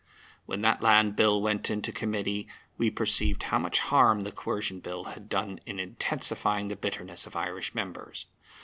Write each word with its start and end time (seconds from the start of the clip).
When 0.47 0.63
that 0.63 0.81
Land 0.81 1.15
Bill 1.15 1.39
went 1.39 1.69
into 1.69 1.91
Committee 1.91 2.47
we 2.75 2.89
perceived 2.89 3.43
how 3.43 3.59
much 3.59 3.77
harm 3.77 4.21
the 4.21 4.31
Coercion 4.31 4.79
Bill 4.79 5.03
had 5.03 5.29
done 5.29 5.59
in 5.67 5.77
intensifying 5.79 6.69
the 6.69 6.75
bitterness 6.75 7.27
of 7.27 7.35
Irish 7.35 7.75
members. 7.75 8.25